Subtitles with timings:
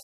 [0.00, 0.03] し!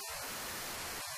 [0.00, 1.17] し!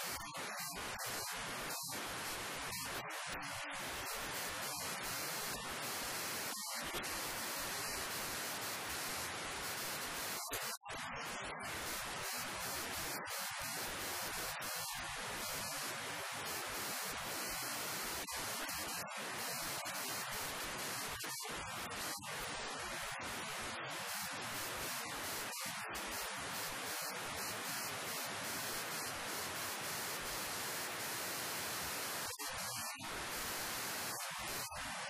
[0.00, 0.40] you